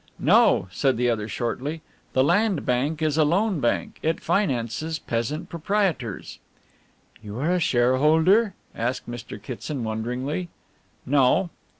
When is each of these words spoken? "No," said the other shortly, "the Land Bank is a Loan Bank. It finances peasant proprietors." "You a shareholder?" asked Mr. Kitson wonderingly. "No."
"No," 0.17 0.67
said 0.71 0.97
the 0.97 1.11
other 1.11 1.27
shortly, 1.27 1.83
"the 2.13 2.23
Land 2.23 2.65
Bank 2.65 3.03
is 3.03 3.19
a 3.19 3.23
Loan 3.23 3.59
Bank. 3.59 3.99
It 4.01 4.19
finances 4.19 4.97
peasant 4.97 5.47
proprietors." 5.47 6.39
"You 7.21 7.39
a 7.41 7.59
shareholder?" 7.59 8.55
asked 8.73 9.07
Mr. 9.07 9.39
Kitson 9.39 9.83
wonderingly. 9.83 10.49
"No." 11.05 11.51